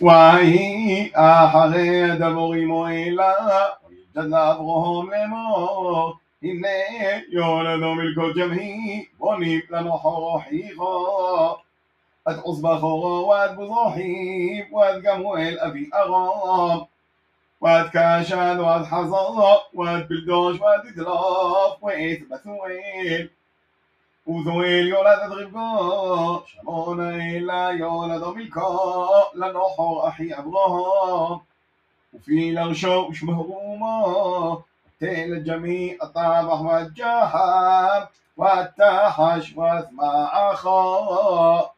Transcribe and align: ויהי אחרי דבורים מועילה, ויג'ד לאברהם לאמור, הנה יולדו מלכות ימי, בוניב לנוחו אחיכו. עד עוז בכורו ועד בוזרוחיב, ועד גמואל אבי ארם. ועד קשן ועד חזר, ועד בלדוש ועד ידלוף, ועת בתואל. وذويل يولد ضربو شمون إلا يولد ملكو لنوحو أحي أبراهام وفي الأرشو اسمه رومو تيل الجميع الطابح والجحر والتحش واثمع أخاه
ויהי 0.00 1.10
אחרי 1.14 2.18
דבורים 2.18 2.68
מועילה, 2.68 3.32
ויג'ד 3.88 4.30
לאברהם 4.30 5.10
לאמור, 5.10 6.14
הנה 6.42 6.68
יולדו 7.28 7.94
מלכות 7.94 8.36
ימי, 8.36 9.04
בוניב 9.18 9.60
לנוחו 9.70 10.38
אחיכו. 10.38 11.56
עד 12.24 12.38
עוז 12.38 12.62
בכורו 12.62 13.28
ועד 13.28 13.56
בוזרוחיב, 13.56 14.74
ועד 14.74 15.02
גמואל 15.02 15.58
אבי 15.60 15.90
ארם. 15.94 16.78
ועד 17.62 17.86
קשן 17.92 18.60
ועד 18.60 18.82
חזר, 18.82 19.56
ועד 19.74 20.08
בלדוש 20.08 20.60
ועד 20.60 20.84
ידלוף, 20.84 21.82
ועת 21.82 22.18
בתואל. 22.30 23.26
وذويل 24.25 24.87
يولد 24.87 25.19
ضربو 25.29 26.39
شمون 26.45 26.99
إلا 27.21 27.69
يولد 27.69 28.23
ملكو 28.23 28.79
لنوحو 29.35 30.07
أحي 30.07 30.33
أبراهام 30.33 31.39
وفي 32.13 32.49
الأرشو 32.49 33.11
اسمه 33.11 33.43
رومو 33.43 34.61
تيل 34.99 35.33
الجميع 35.33 35.97
الطابح 36.03 36.61
والجحر 36.61 38.07
والتحش 38.37 39.53
واثمع 39.57 40.29
أخاه 40.51 41.71